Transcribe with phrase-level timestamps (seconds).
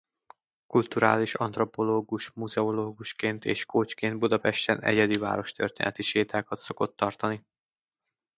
[0.67, 7.43] Kulturális antropológus-muzeológusként és coachként Budapesten egyedi várostörténeti sétákat szokott tartani.